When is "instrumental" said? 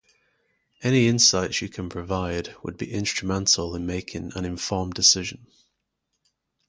2.91-3.75